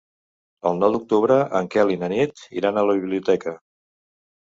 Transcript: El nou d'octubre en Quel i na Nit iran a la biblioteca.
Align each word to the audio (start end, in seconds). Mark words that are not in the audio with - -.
El 0.69 0.81
nou 0.83 0.95
d'octubre 0.95 1.37
en 1.61 1.71
Quel 1.77 1.95
i 1.99 2.01
na 2.07 2.11
Nit 2.17 2.45
iran 2.63 2.83
a 2.85 2.89
la 2.91 2.99
biblioteca. 3.05 3.59